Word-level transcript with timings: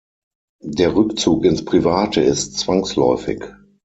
Der 0.65 0.95
Rückzug 0.95 1.45
ins 1.45 1.63
Private 1.63 2.21
ist 2.21 2.57
zwangsläufig. 2.57 3.43